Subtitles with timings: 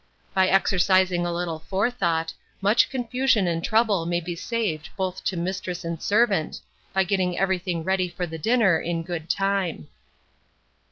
[0.33, 5.85] By exercising a little forethought, much confusion and trouble may be saved both to mistress
[5.85, 6.59] and servant,
[6.91, 9.89] by getting everything ready for the dinner in good time.